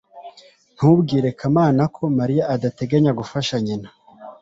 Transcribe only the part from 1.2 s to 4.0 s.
kamana ko mariya adateganya gufasha nyina